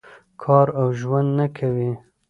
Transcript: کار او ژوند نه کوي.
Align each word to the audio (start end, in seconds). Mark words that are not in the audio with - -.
کار 0.41 0.67
او 0.79 0.87
ژوند 0.99 1.29
نه 1.39 1.47
کوي. 1.57 1.91